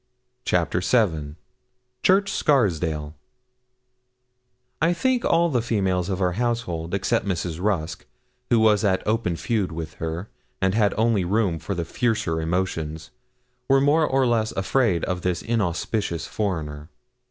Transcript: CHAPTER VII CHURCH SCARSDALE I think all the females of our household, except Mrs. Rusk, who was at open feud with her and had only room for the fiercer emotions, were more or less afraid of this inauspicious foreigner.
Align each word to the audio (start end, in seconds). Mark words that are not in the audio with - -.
CHAPTER 0.45 0.79
VII 0.79 1.35
CHURCH 2.01 2.31
SCARSDALE 2.31 3.13
I 4.81 4.93
think 4.93 5.23
all 5.23 5.49
the 5.49 5.61
females 5.61 6.09
of 6.09 6.19
our 6.19 6.31
household, 6.31 6.95
except 6.95 7.27
Mrs. 7.27 7.61
Rusk, 7.61 8.07
who 8.49 8.59
was 8.59 8.83
at 8.83 9.05
open 9.05 9.35
feud 9.35 9.71
with 9.71 9.93
her 10.01 10.27
and 10.59 10.73
had 10.73 10.95
only 10.97 11.23
room 11.23 11.59
for 11.59 11.75
the 11.75 11.85
fiercer 11.85 12.41
emotions, 12.41 13.11
were 13.69 13.79
more 13.79 14.03
or 14.07 14.25
less 14.25 14.51
afraid 14.53 15.03
of 15.03 15.21
this 15.21 15.43
inauspicious 15.43 16.25
foreigner. 16.25 16.89